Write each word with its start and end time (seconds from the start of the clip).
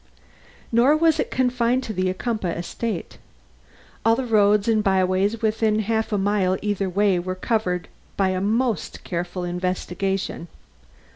Nor 0.71 0.97
was 0.97 1.19
it 1.19 1.29
confined 1.29 1.83
to 1.83 1.93
the 1.93 2.09
Ocumpaugh 2.11 2.57
estate. 2.57 3.19
All 4.03 4.15
the 4.15 4.25
roads 4.25 4.67
and 4.67 4.83
byways 4.83 5.43
within 5.43 5.77
half 5.81 6.11
a 6.11 6.17
mile 6.17 6.57
either 6.63 6.89
way 6.89 7.19
were 7.19 7.35
covered 7.35 7.87
by 8.17 8.29
a 8.29 8.41
most 8.41 9.03
careful 9.03 9.43
investigation. 9.43 10.47